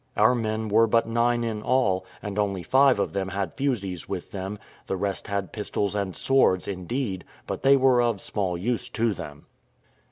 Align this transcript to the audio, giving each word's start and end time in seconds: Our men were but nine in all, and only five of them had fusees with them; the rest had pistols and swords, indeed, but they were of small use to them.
Our 0.17 0.33
men 0.33 0.67
were 0.67 0.87
but 0.87 1.07
nine 1.07 1.43
in 1.43 1.61
all, 1.61 2.07
and 2.23 2.39
only 2.39 2.63
five 2.63 2.97
of 2.97 3.13
them 3.13 3.27
had 3.27 3.53
fusees 3.53 4.09
with 4.09 4.31
them; 4.31 4.57
the 4.87 4.95
rest 4.97 5.27
had 5.27 5.53
pistols 5.53 5.93
and 5.93 6.15
swords, 6.15 6.67
indeed, 6.67 7.23
but 7.45 7.61
they 7.61 7.77
were 7.77 8.01
of 8.01 8.19
small 8.19 8.57
use 8.57 8.89
to 8.89 9.13
them. 9.13 9.45